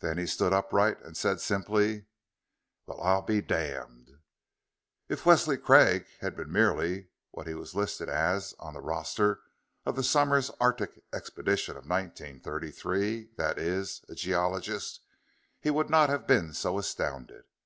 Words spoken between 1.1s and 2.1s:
said, simply: